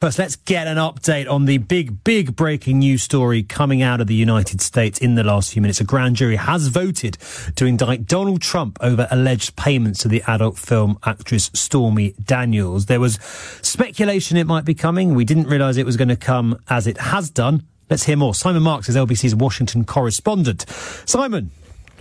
First, 0.00 0.18
let's 0.18 0.36
get 0.36 0.66
an 0.66 0.78
update 0.78 1.30
on 1.30 1.44
the 1.44 1.58
big, 1.58 2.02
big 2.04 2.34
breaking 2.34 2.78
news 2.78 3.02
story 3.02 3.42
coming 3.42 3.82
out 3.82 4.00
of 4.00 4.06
the 4.06 4.14
United 4.14 4.62
States 4.62 4.98
in 4.98 5.14
the 5.14 5.22
last 5.22 5.52
few 5.52 5.60
minutes. 5.60 5.78
A 5.78 5.84
grand 5.84 6.16
jury 6.16 6.36
has 6.36 6.68
voted 6.68 7.18
to 7.56 7.66
indict 7.66 8.06
Donald 8.06 8.40
Trump 8.40 8.78
over 8.80 9.06
alleged 9.10 9.56
payments 9.56 10.00
to 10.00 10.08
the 10.08 10.22
adult 10.26 10.56
film 10.56 10.98
actress 11.04 11.50
Stormy 11.52 12.14
Daniels. 12.24 12.86
There 12.86 12.98
was 12.98 13.18
speculation 13.60 14.38
it 14.38 14.46
might 14.46 14.64
be 14.64 14.74
coming. 14.74 15.14
We 15.14 15.26
didn't 15.26 15.48
realize 15.48 15.76
it 15.76 15.84
was 15.84 15.98
going 15.98 16.08
to 16.08 16.16
come 16.16 16.58
as 16.70 16.86
it 16.86 16.96
has 16.96 17.28
done. 17.28 17.66
Let's 17.90 18.04
hear 18.04 18.16
more. 18.16 18.34
Simon 18.34 18.62
Marks 18.62 18.88
is 18.88 18.96
LBC's 18.96 19.34
Washington 19.34 19.84
correspondent. 19.84 20.64
Simon, 21.04 21.50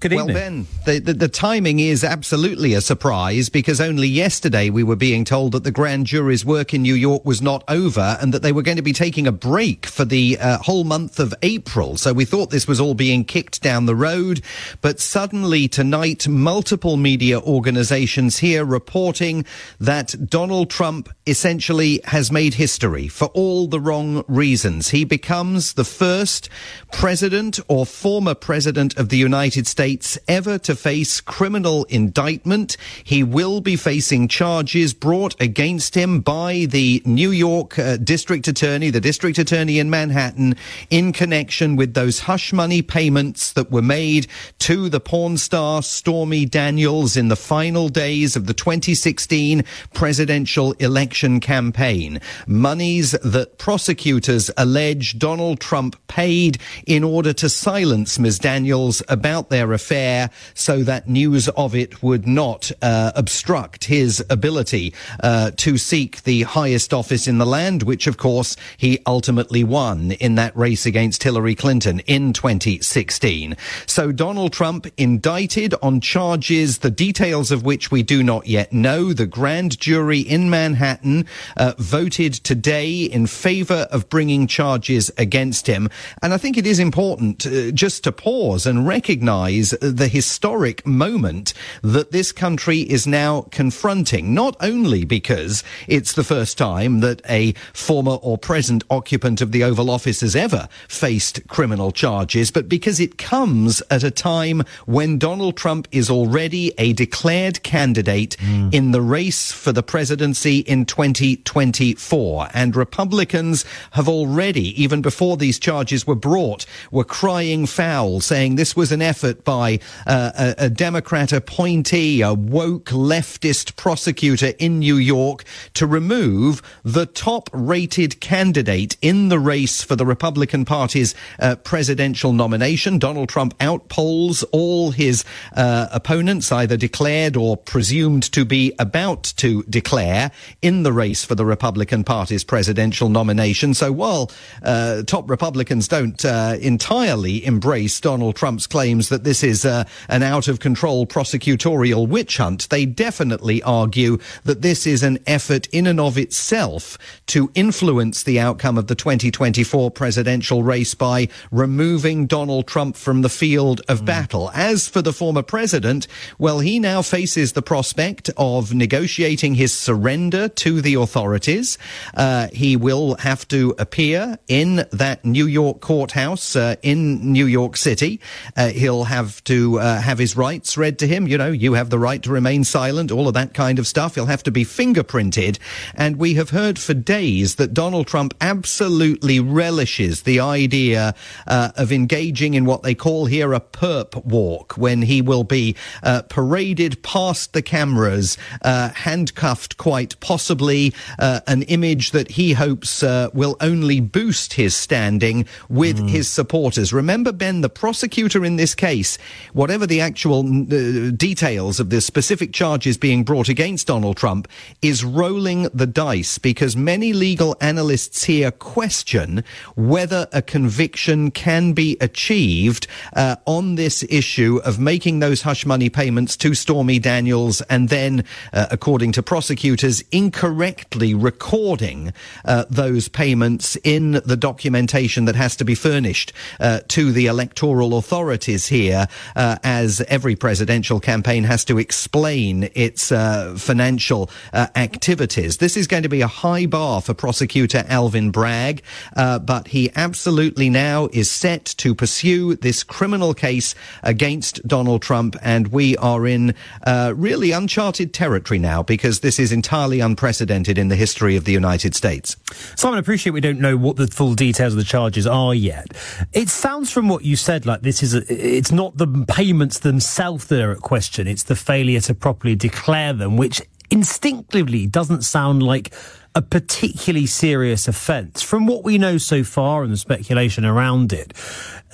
Good 0.00 0.12
evening. 0.12 0.26
Well, 0.26 0.34
Ben, 0.34 0.66
the, 0.84 0.98
the, 0.98 1.14
the, 1.14 1.28
timing 1.28 1.78
is 1.80 2.04
absolutely 2.04 2.74
a 2.74 2.82
surprise 2.82 3.48
because 3.48 3.80
only 3.80 4.08
yesterday 4.08 4.68
we 4.68 4.82
were 4.82 4.96
being 4.96 5.24
told 5.24 5.52
that 5.52 5.64
the 5.64 5.70
grand 5.70 6.06
jury's 6.06 6.44
work 6.44 6.74
in 6.74 6.82
New 6.82 6.94
York 6.94 7.24
was 7.24 7.40
not 7.40 7.64
over 7.66 8.18
and 8.20 8.34
that 8.34 8.42
they 8.42 8.52
were 8.52 8.62
going 8.62 8.76
to 8.76 8.82
be 8.82 8.92
taking 8.92 9.26
a 9.26 9.32
break 9.32 9.86
for 9.86 10.04
the 10.04 10.38
uh, 10.38 10.58
whole 10.58 10.84
month 10.84 11.18
of 11.18 11.34
April. 11.42 11.96
So 11.96 12.12
we 12.12 12.26
thought 12.26 12.50
this 12.50 12.68
was 12.68 12.78
all 12.78 12.94
being 12.94 13.24
kicked 13.24 13.62
down 13.62 13.86
the 13.86 13.94
road. 13.94 14.42
But 14.82 15.00
suddenly 15.00 15.66
tonight, 15.66 16.28
multiple 16.28 16.98
media 16.98 17.40
organizations 17.40 18.38
here 18.38 18.66
reporting 18.66 19.46
that 19.80 20.14
Donald 20.28 20.68
Trump 20.68 21.08
essentially 21.26 22.00
has 22.04 22.30
made 22.30 22.54
history 22.54 23.08
for 23.08 23.28
all 23.28 23.66
the 23.66 23.80
wrong 23.80 24.24
reasons. 24.28 24.90
He 24.90 25.04
becomes 25.04 25.72
the 25.72 25.84
first 25.84 26.50
president 26.92 27.60
or 27.66 27.86
former 27.86 28.34
president 28.34 28.96
of 28.98 29.08
the 29.08 29.16
United 29.16 29.66
States 29.66 29.85
States 29.86 30.18
ever 30.26 30.58
to 30.58 30.74
face 30.74 31.20
criminal 31.20 31.84
indictment. 31.84 32.76
He 33.04 33.22
will 33.22 33.60
be 33.60 33.76
facing 33.76 34.26
charges 34.26 34.92
brought 34.92 35.40
against 35.40 35.94
him 35.94 36.22
by 36.22 36.66
the 36.68 37.00
New 37.04 37.30
York 37.30 37.78
uh, 37.78 37.96
District 37.98 38.48
Attorney, 38.48 38.90
the 38.90 39.00
District 39.00 39.38
Attorney 39.38 39.78
in 39.78 39.88
Manhattan, 39.88 40.56
in 40.90 41.12
connection 41.12 41.76
with 41.76 41.94
those 41.94 42.18
hush 42.18 42.52
money 42.52 42.82
payments 42.82 43.52
that 43.52 43.70
were 43.70 43.80
made 43.80 44.26
to 44.58 44.88
the 44.88 44.98
porn 44.98 45.36
star 45.36 45.84
Stormy 45.84 46.46
Daniels 46.46 47.16
in 47.16 47.28
the 47.28 47.36
final 47.36 47.88
days 47.88 48.34
of 48.34 48.46
the 48.46 48.54
2016 48.54 49.62
presidential 49.94 50.72
election 50.80 51.38
campaign. 51.38 52.20
Monies 52.48 53.12
that 53.22 53.58
prosecutors 53.58 54.50
allege 54.56 55.16
Donald 55.16 55.60
Trump 55.60 55.94
paid 56.08 56.58
in 56.88 57.04
order 57.04 57.32
to 57.34 57.48
silence 57.48 58.18
Ms. 58.18 58.40
Daniels 58.40 59.00
about 59.08 59.48
their 59.48 59.75
affair 59.76 60.30
so 60.54 60.82
that 60.82 61.08
news 61.08 61.48
of 61.50 61.76
it 61.76 62.02
would 62.02 62.26
not 62.26 62.72
uh, 62.82 63.12
obstruct 63.14 63.84
his 63.84 64.24
ability 64.28 64.92
uh, 65.22 65.52
to 65.56 65.78
seek 65.78 66.24
the 66.24 66.42
highest 66.42 66.92
office 66.92 67.28
in 67.28 67.38
the 67.38 67.46
land, 67.46 67.84
which 67.84 68.08
of 68.08 68.16
course 68.16 68.56
he 68.76 68.98
ultimately 69.06 69.62
won 69.62 70.10
in 70.12 70.34
that 70.34 70.56
race 70.56 70.84
against 70.86 71.22
Hillary 71.22 71.54
Clinton 71.54 72.00
in 72.00 72.32
2016. 72.32 73.56
So 73.86 74.10
Donald 74.10 74.52
Trump 74.52 74.86
indicted 74.96 75.74
on 75.82 76.00
charges, 76.00 76.78
the 76.78 76.90
details 76.90 77.52
of 77.52 77.64
which 77.64 77.90
we 77.90 78.02
do 78.02 78.22
not 78.22 78.46
yet 78.46 78.72
know. 78.72 79.12
The 79.12 79.26
grand 79.26 79.78
jury 79.78 80.20
in 80.20 80.50
Manhattan 80.50 81.26
uh, 81.56 81.74
voted 81.78 82.32
today 82.32 83.02
in 83.02 83.26
favor 83.26 83.86
of 83.90 84.08
bringing 84.08 84.46
charges 84.46 85.10
against 85.18 85.66
him. 85.66 85.88
And 86.22 86.32
I 86.32 86.38
think 86.38 86.56
it 86.56 86.66
is 86.66 86.78
important 86.78 87.46
uh, 87.46 87.70
just 87.70 88.02
to 88.04 88.12
pause 88.12 88.66
and 88.66 88.86
recognize 88.86 89.65
the 89.70 90.08
historic 90.08 90.86
moment 90.86 91.54
that 91.82 92.12
this 92.12 92.32
country 92.32 92.80
is 92.80 93.06
now 93.06 93.42
confronting, 93.50 94.34
not 94.34 94.56
only 94.60 95.04
because 95.04 95.62
it's 95.88 96.12
the 96.12 96.24
first 96.24 96.58
time 96.58 97.00
that 97.00 97.20
a 97.28 97.52
former 97.72 98.16
or 98.22 98.38
present 98.38 98.84
occupant 98.90 99.40
of 99.40 99.52
the 99.52 99.64
Oval 99.64 99.90
Office 99.90 100.20
has 100.20 100.36
ever 100.36 100.68
faced 100.88 101.46
criminal 101.48 101.92
charges, 101.92 102.50
but 102.50 102.68
because 102.68 103.00
it 103.00 103.18
comes 103.18 103.82
at 103.90 104.02
a 104.02 104.10
time 104.10 104.62
when 104.86 105.18
Donald 105.18 105.56
Trump 105.56 105.88
is 105.92 106.10
already 106.10 106.72
a 106.78 106.92
declared 106.92 107.62
candidate 107.62 108.36
mm. 108.38 108.72
in 108.72 108.92
the 108.92 109.00
race 109.00 109.52
for 109.52 109.72
the 109.72 109.82
presidency 109.82 110.58
in 110.60 110.84
2024. 110.84 112.48
And 112.54 112.76
Republicans 112.76 113.64
have 113.92 114.08
already, 114.08 114.80
even 114.82 115.02
before 115.02 115.36
these 115.36 115.58
charges 115.58 116.06
were 116.06 116.14
brought, 116.14 116.66
were 116.90 117.04
crying 117.04 117.66
foul, 117.66 118.20
saying 118.20 118.54
this 118.56 118.76
was 118.76 118.92
an 118.92 119.02
effort 119.02 119.44
by 119.44 119.55
by 119.56 119.78
uh, 120.06 120.32
a, 120.36 120.64
a, 120.66 120.68
Democrat 120.68 121.32
appointee, 121.32 122.20
a 122.20 122.34
woke 122.34 122.90
leftist 122.90 123.74
prosecutor 123.76 124.52
in 124.58 124.80
New 124.80 124.96
York, 124.96 125.44
to 125.72 125.86
remove 125.86 126.60
the 126.84 127.06
top 127.06 127.48
rated 127.54 128.20
candidate 128.20 128.98
in 129.00 129.30
the 129.30 129.38
race 129.38 129.82
for 129.82 129.96
the 129.96 130.04
Republican 130.04 130.66
Party's 130.66 131.14
uh, 131.40 131.56
presidential 131.56 132.34
nomination. 132.34 132.98
Donald 132.98 133.30
Trump 133.30 133.56
outpolls 133.58 134.44
all 134.52 134.90
his 134.90 135.24
uh, 135.56 135.86
opponents, 135.90 136.52
either 136.52 136.76
declared 136.76 137.34
or 137.34 137.56
presumed 137.56 138.30
to 138.32 138.44
be 138.44 138.74
about 138.78 139.22
to 139.38 139.62
declare 139.70 140.30
in 140.60 140.82
the 140.82 140.92
race 140.92 141.24
for 141.24 141.34
the 141.34 141.46
Republican 141.46 142.04
Party's 142.04 142.44
presidential 142.44 143.08
nomination. 143.08 143.72
So 143.72 143.90
while 143.90 144.30
uh, 144.62 145.02
top 145.04 145.30
Republicans 145.30 145.88
don't 145.88 146.22
uh, 146.26 146.56
entirely 146.60 147.42
embrace 147.46 147.98
Donald 148.00 148.36
Trump's 148.36 148.66
claims 148.66 149.08
that 149.08 149.24
this 149.24 149.45
is 149.46 149.64
uh, 149.64 149.84
an 150.08 150.22
out 150.22 150.48
of 150.48 150.60
control 150.60 151.06
prosecutorial 151.06 152.06
witch 152.06 152.36
hunt. 152.36 152.68
They 152.68 152.84
definitely 152.84 153.62
argue 153.62 154.18
that 154.44 154.60
this 154.60 154.86
is 154.86 155.02
an 155.02 155.18
effort 155.26 155.66
in 155.68 155.86
and 155.86 155.98
of 155.98 156.18
itself 156.18 156.98
to 157.28 157.50
influence 157.54 158.22
the 158.22 158.38
outcome 158.38 158.76
of 158.76 158.88
the 158.88 158.94
2024 158.94 159.90
presidential 159.92 160.62
race 160.62 160.94
by 160.94 161.28
removing 161.50 162.26
Donald 162.26 162.66
Trump 162.66 162.96
from 162.96 163.22
the 163.22 163.28
field 163.28 163.80
of 163.88 164.02
mm. 164.02 164.06
battle. 164.06 164.50
As 164.52 164.88
for 164.88 165.00
the 165.00 165.12
former 165.12 165.42
president, 165.42 166.06
well, 166.38 166.60
he 166.60 166.78
now 166.78 167.00
faces 167.00 167.52
the 167.52 167.62
prospect 167.62 168.28
of 168.36 168.74
negotiating 168.74 169.54
his 169.54 169.72
surrender 169.72 170.48
to 170.48 170.80
the 170.80 170.94
authorities. 170.94 171.78
Uh, 172.14 172.48
he 172.52 172.76
will 172.76 173.14
have 173.16 173.46
to 173.48 173.74
appear 173.78 174.38
in 174.48 174.86
that 174.90 175.24
New 175.24 175.46
York 175.46 175.80
courthouse 175.80 176.56
uh, 176.56 176.74
in 176.82 177.32
New 177.32 177.46
York 177.46 177.76
City. 177.76 178.20
Uh, 178.56 178.68
he'll 178.68 179.04
have 179.04 179.35
to 179.44 179.78
uh, 179.78 180.00
have 180.00 180.18
his 180.18 180.36
rights 180.36 180.76
read 180.76 180.98
to 180.98 181.06
him. 181.06 181.26
You 181.26 181.38
know, 181.38 181.50
you 181.50 181.74
have 181.74 181.90
the 181.90 181.98
right 181.98 182.22
to 182.22 182.30
remain 182.30 182.64
silent, 182.64 183.10
all 183.10 183.28
of 183.28 183.34
that 183.34 183.54
kind 183.54 183.78
of 183.78 183.86
stuff. 183.86 184.14
He'll 184.14 184.26
have 184.26 184.42
to 184.44 184.50
be 184.50 184.64
fingerprinted. 184.64 185.58
And 185.94 186.16
we 186.16 186.34
have 186.34 186.50
heard 186.50 186.78
for 186.78 186.94
days 186.94 187.56
that 187.56 187.74
Donald 187.74 188.06
Trump 188.06 188.34
absolutely 188.40 189.40
relishes 189.40 190.22
the 190.22 190.40
idea 190.40 191.14
uh, 191.46 191.70
of 191.76 191.92
engaging 191.92 192.54
in 192.54 192.64
what 192.64 192.82
they 192.82 192.94
call 192.94 193.26
here 193.26 193.52
a 193.52 193.60
perp 193.60 194.24
walk, 194.24 194.76
when 194.76 195.02
he 195.02 195.22
will 195.22 195.44
be 195.44 195.76
uh, 196.02 196.22
paraded 196.22 197.02
past 197.02 197.52
the 197.52 197.62
cameras, 197.62 198.36
uh, 198.62 198.90
handcuffed 198.90 199.76
quite 199.76 200.18
possibly, 200.20 200.94
uh, 201.18 201.40
an 201.46 201.62
image 201.62 202.10
that 202.10 202.32
he 202.32 202.52
hopes 202.52 203.02
uh, 203.02 203.28
will 203.32 203.56
only 203.60 204.00
boost 204.00 204.54
his 204.54 204.74
standing 204.74 205.46
with 205.68 205.98
mm. 205.98 206.08
his 206.08 206.28
supporters. 206.28 206.92
Remember, 206.92 207.32
Ben, 207.32 207.60
the 207.60 207.68
prosecutor 207.68 208.44
in 208.44 208.56
this 208.56 208.74
case 208.74 209.15
whatever 209.52 209.86
the 209.86 210.00
actual 210.00 210.40
uh, 210.40 211.10
details 211.10 211.80
of 211.80 211.90
the 211.90 212.00
specific 212.00 212.52
charges 212.52 212.96
being 212.96 213.24
brought 213.24 213.48
against 213.48 213.86
Donald 213.86 214.16
Trump, 214.16 214.48
is 214.82 215.04
rolling 215.04 215.64
the 215.74 215.86
dice 215.86 216.38
because 216.38 216.76
many 216.76 217.12
legal 217.12 217.56
analysts 217.60 218.24
here 218.24 218.50
question 218.50 219.44
whether 219.74 220.26
a 220.32 220.42
conviction 220.42 221.30
can 221.30 221.72
be 221.72 221.96
achieved 222.00 222.86
uh, 223.14 223.36
on 223.46 223.74
this 223.74 224.04
issue 224.08 224.60
of 224.64 224.78
making 224.78 225.20
those 225.20 225.42
hush 225.42 225.66
money 225.66 225.88
payments 225.88 226.36
to 226.36 226.54
Stormy 226.54 226.98
Daniels 226.98 227.60
and 227.62 227.88
then, 227.88 228.24
uh, 228.52 228.66
according 228.70 229.12
to 229.12 229.22
prosecutors, 229.22 230.02
incorrectly 230.12 231.14
recording 231.14 232.12
uh, 232.44 232.64
those 232.70 233.08
payments 233.08 233.76
in 233.84 234.12
the 234.24 234.36
documentation 234.36 235.24
that 235.24 235.34
has 235.34 235.56
to 235.56 235.64
be 235.64 235.74
furnished 235.74 236.32
uh, 236.60 236.80
to 236.88 237.12
the 237.12 237.26
electoral 237.26 237.96
authorities 237.96 238.66
here 238.66 239.05
uh, 239.34 239.56
as 239.62 240.00
every 240.02 240.36
presidential 240.36 241.00
campaign 241.00 241.44
has 241.44 241.64
to 241.64 241.78
explain 241.78 242.68
its 242.74 243.12
uh, 243.12 243.54
financial 243.56 244.30
uh, 244.52 244.66
activities. 244.74 245.58
This 245.58 245.76
is 245.76 245.86
going 245.86 246.02
to 246.02 246.08
be 246.08 246.20
a 246.20 246.26
high 246.26 246.66
bar 246.66 247.00
for 247.00 247.14
prosecutor 247.14 247.84
Alvin 247.88 248.30
Bragg, 248.30 248.82
uh, 249.16 249.38
but 249.38 249.68
he 249.68 249.90
absolutely 249.96 250.70
now 250.70 251.08
is 251.12 251.30
set 251.30 251.64
to 251.78 251.94
pursue 251.94 252.56
this 252.56 252.82
criminal 252.82 253.34
case 253.34 253.74
against 254.02 254.66
Donald 254.66 255.02
Trump, 255.02 255.36
and 255.42 255.68
we 255.68 255.96
are 255.98 256.26
in 256.26 256.54
really 256.86 257.52
uncharted 257.52 258.12
territory 258.12 258.58
now 258.58 258.82
because 258.82 259.20
this 259.20 259.38
is 259.38 259.52
entirely 259.52 260.00
unprecedented 260.00 260.78
in 260.78 260.88
the 260.88 260.96
history 260.96 261.36
of 261.36 261.44
the 261.44 261.52
United 261.52 261.94
States. 261.94 262.36
Simon, 262.74 262.96
I 262.96 263.00
appreciate 263.00 263.32
we 263.32 263.40
don't 263.40 263.60
know 263.60 263.76
what 263.76 263.96
the 263.96 264.06
full 264.06 264.34
details 264.34 264.72
of 264.72 264.78
the 264.78 264.84
charges 264.84 265.26
are 265.26 265.54
yet. 265.54 265.88
It 266.32 266.48
sounds 266.48 266.90
from 266.90 267.08
what 267.08 267.24
you 267.24 267.36
said 267.36 267.66
like 267.66 267.82
this 267.82 268.02
is 268.02 268.14
a, 268.14 268.22
it's 268.28 268.72
not 268.72 268.95
the 268.96 269.26
payments 269.28 269.80
themselves 269.80 270.46
that 270.46 270.62
are 270.62 270.72
at 270.72 270.80
question. 270.80 271.26
It's 271.26 271.42
the 271.42 271.54
failure 271.54 272.00
to 272.00 272.14
properly 272.14 272.54
declare 272.54 273.12
them, 273.12 273.36
which 273.36 273.60
instinctively 273.90 274.86
doesn't 274.86 275.22
sound 275.22 275.62
like 275.62 275.92
a 276.34 276.42
particularly 276.42 277.26
serious 277.26 277.88
offence. 277.88 278.42
From 278.42 278.66
what 278.66 278.84
we 278.84 278.98
know 278.98 279.18
so 279.18 279.44
far 279.44 279.82
and 279.82 279.92
the 279.92 279.96
speculation 279.96 280.64
around 280.64 281.12
it, 281.12 281.32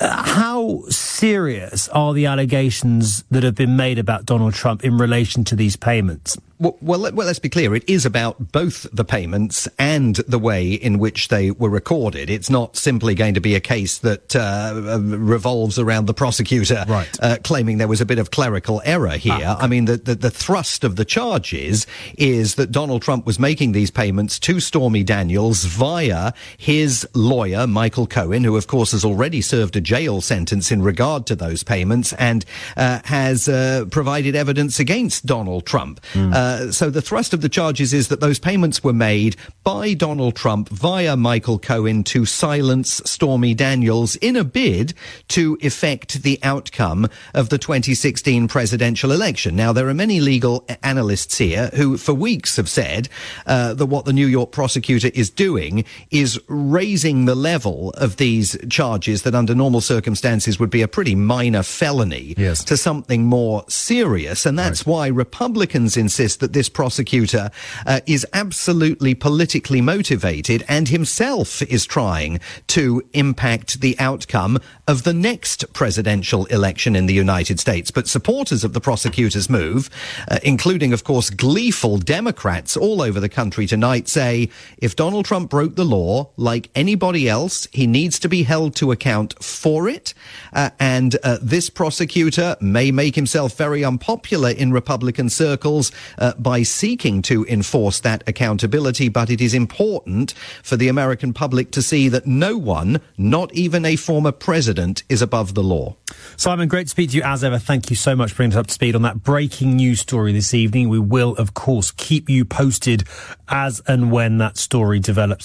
uh, 0.00 0.22
how 0.22 0.82
serious 0.88 1.88
are 1.88 2.14
the 2.14 2.26
allegations 2.26 3.24
that 3.30 3.42
have 3.42 3.56
been 3.56 3.76
made 3.76 3.98
about 3.98 4.24
Donald 4.24 4.54
Trump 4.54 4.84
in 4.84 4.96
relation 4.96 5.44
to 5.44 5.56
these 5.56 5.76
payments? 5.76 6.36
Well, 6.62 6.78
well, 6.80 7.00
let, 7.00 7.18
us 7.18 7.40
be 7.40 7.48
clear. 7.48 7.74
It 7.74 7.82
is 7.88 8.06
about 8.06 8.52
both 8.52 8.86
the 8.92 9.04
payments 9.04 9.66
and 9.80 10.14
the 10.28 10.38
way 10.38 10.74
in 10.74 11.00
which 11.00 11.26
they 11.26 11.50
were 11.50 11.68
recorded. 11.68 12.30
It's 12.30 12.48
not 12.48 12.76
simply 12.76 13.16
going 13.16 13.34
to 13.34 13.40
be 13.40 13.56
a 13.56 13.60
case 13.60 13.98
that 13.98 14.36
uh, 14.36 14.40
uh 14.40 15.00
revolves 15.00 15.76
around 15.76 16.06
the 16.06 16.14
prosecutor 16.14 16.84
right. 16.86 17.08
uh, 17.20 17.38
claiming 17.42 17.78
there 17.78 17.88
was 17.88 18.00
a 18.00 18.06
bit 18.06 18.20
of 18.20 18.30
clerical 18.30 18.80
error 18.84 19.16
here. 19.16 19.32
Ah, 19.32 19.56
okay. 19.56 19.64
I 19.64 19.66
mean, 19.66 19.86
the, 19.86 19.96
the, 19.96 20.14
the, 20.14 20.30
thrust 20.30 20.84
of 20.84 20.94
the 20.94 21.04
charges 21.04 21.84
is 22.16 22.54
that 22.54 22.70
Donald 22.70 23.02
Trump 23.02 23.26
was 23.26 23.40
making 23.40 23.72
these 23.72 23.90
payments 23.90 24.38
to 24.38 24.60
Stormy 24.60 25.02
Daniels 25.02 25.64
via 25.64 26.32
his 26.56 27.08
lawyer, 27.12 27.66
Michael 27.66 28.06
Cohen, 28.06 28.44
who, 28.44 28.56
of 28.56 28.68
course, 28.68 28.92
has 28.92 29.04
already 29.04 29.40
served 29.40 29.74
a 29.74 29.80
jail 29.80 30.20
sentence 30.20 30.70
in 30.70 30.80
regard 30.80 31.26
to 31.26 31.34
those 31.34 31.64
payments 31.64 32.12
and 32.12 32.44
uh, 32.76 33.00
has 33.04 33.48
uh, 33.48 33.84
provided 33.90 34.36
evidence 34.36 34.78
against 34.78 35.26
Donald 35.26 35.66
Trump. 35.66 36.00
Mm. 36.12 36.51
Uh, 36.52 36.70
so 36.70 36.90
the 36.90 37.00
thrust 37.00 37.32
of 37.32 37.40
the 37.40 37.48
charges 37.48 37.94
is 37.94 38.08
that 38.08 38.20
those 38.20 38.38
payments 38.38 38.84
were 38.84 38.92
made 38.92 39.36
by 39.64 39.94
Donald 39.94 40.36
Trump 40.36 40.68
via 40.68 41.16
Michael 41.16 41.58
Cohen 41.58 42.04
to 42.04 42.26
silence 42.26 43.00
Stormy 43.06 43.54
Daniels 43.54 44.16
in 44.16 44.36
a 44.36 44.44
bid 44.44 44.92
to 45.28 45.56
effect 45.62 46.22
the 46.22 46.38
outcome 46.42 47.08
of 47.32 47.48
the 47.48 47.56
2016 47.56 48.48
presidential 48.48 49.12
election. 49.12 49.56
Now, 49.56 49.72
there 49.72 49.88
are 49.88 49.94
many 49.94 50.20
legal 50.20 50.66
analysts 50.82 51.38
here 51.38 51.70
who, 51.74 51.96
for 51.96 52.12
weeks, 52.12 52.56
have 52.56 52.68
said 52.68 53.08
uh, 53.46 53.72
that 53.72 53.86
what 53.86 54.04
the 54.04 54.12
New 54.12 54.26
York 54.26 54.52
prosecutor 54.52 55.10
is 55.14 55.30
doing 55.30 55.86
is 56.10 56.38
raising 56.48 57.24
the 57.24 57.34
level 57.34 57.90
of 57.96 58.18
these 58.18 58.58
charges 58.68 59.22
that, 59.22 59.34
under 59.34 59.54
normal 59.54 59.80
circumstances, 59.80 60.60
would 60.60 60.68
be 60.68 60.82
a 60.82 60.88
pretty 60.88 61.14
minor 61.14 61.62
felony 61.62 62.34
yes. 62.36 62.62
to 62.64 62.76
something 62.76 63.24
more 63.24 63.64
serious. 63.68 64.44
And 64.44 64.58
that's 64.58 64.86
right. 64.86 64.92
why 64.92 65.06
Republicans 65.06 65.96
insist 65.96 66.41
that 66.42 66.52
this 66.52 66.68
prosecutor 66.68 67.50
uh, 67.86 68.00
is 68.06 68.26
absolutely 68.34 69.14
politically 69.14 69.80
motivated 69.80 70.62
and 70.68 70.88
himself 70.88 71.62
is 71.62 71.86
trying 71.86 72.38
to 72.66 73.02
impact 73.14 73.80
the 73.80 73.96
outcome 73.98 74.58
of 74.86 75.04
the 75.04 75.14
next 75.14 75.72
presidential 75.72 76.44
election 76.46 76.94
in 76.94 77.06
the 77.06 77.14
United 77.14 77.58
States. 77.58 77.90
But 77.90 78.08
supporters 78.08 78.64
of 78.64 78.72
the 78.74 78.80
prosecutor's 78.80 79.48
move, 79.48 79.88
uh, 80.28 80.38
including, 80.42 80.92
of 80.92 81.04
course, 81.04 81.30
gleeful 81.30 81.96
Democrats 81.98 82.76
all 82.76 83.00
over 83.00 83.20
the 83.20 83.28
country 83.28 83.66
tonight, 83.66 84.08
say 84.08 84.50
if 84.78 84.96
Donald 84.96 85.24
Trump 85.24 85.48
broke 85.48 85.76
the 85.76 85.84
law, 85.84 86.30
like 86.36 86.68
anybody 86.74 87.28
else, 87.28 87.68
he 87.72 87.86
needs 87.86 88.18
to 88.18 88.28
be 88.28 88.42
held 88.42 88.74
to 88.76 88.92
account 88.92 89.42
for 89.42 89.88
it. 89.88 90.12
Uh, 90.52 90.70
and 90.80 91.16
uh, 91.22 91.38
this 91.40 91.70
prosecutor 91.70 92.56
may 92.60 92.90
make 92.90 93.14
himself 93.14 93.56
very 93.56 93.84
unpopular 93.84 94.50
in 94.50 94.72
Republican 94.72 95.30
circles 95.30 95.92
uh, 96.22 96.32
by 96.38 96.62
seeking 96.62 97.20
to 97.20 97.44
enforce 97.46 97.98
that 98.00 98.22
accountability, 98.28 99.08
but 99.08 99.28
it 99.28 99.40
is 99.40 99.52
important 99.52 100.32
for 100.62 100.76
the 100.76 100.86
American 100.86 101.32
public 101.32 101.72
to 101.72 101.82
see 101.82 102.08
that 102.08 102.26
no 102.26 102.56
one, 102.56 103.00
not 103.18 103.52
even 103.52 103.84
a 103.84 103.96
former 103.96 104.30
president, 104.30 105.02
is 105.08 105.20
above 105.20 105.54
the 105.54 105.62
law. 105.64 105.96
Simon, 106.36 106.68
great 106.68 106.84
to 106.84 106.90
speak 106.90 107.10
to 107.10 107.16
you 107.16 107.22
as 107.24 107.42
ever. 107.42 107.58
Thank 107.58 107.90
you 107.90 107.96
so 107.96 108.14
much 108.14 108.30
for 108.30 108.36
bringing 108.36 108.52
us 108.52 108.60
up 108.60 108.68
to 108.68 108.74
speed 108.74 108.94
on 108.94 109.02
that 109.02 109.24
breaking 109.24 109.74
news 109.74 110.00
story 110.00 110.32
this 110.32 110.54
evening. 110.54 110.88
We 110.88 111.00
will, 111.00 111.34
of 111.36 111.54
course, 111.54 111.90
keep 111.90 112.30
you 112.30 112.44
posted 112.44 113.02
as 113.48 113.82
and 113.88 114.12
when 114.12 114.38
that 114.38 114.56
story 114.56 115.00
develops. 115.00 115.44